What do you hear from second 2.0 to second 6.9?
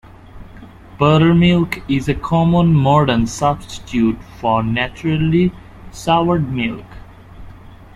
a common modern substitute for naturally soured milk.